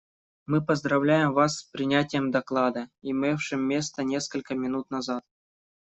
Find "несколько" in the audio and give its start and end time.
4.03-4.55